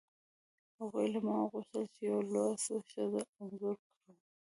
هغوی 0.79 1.07
له 1.13 1.19
ما 1.25 1.33
وغوښتل 1.39 1.83
چې 1.93 2.01
یوه 2.09 2.21
لوڅه 2.33 2.75
ښځه 2.91 3.21
انځور 3.41 3.77
کړم 3.89 4.15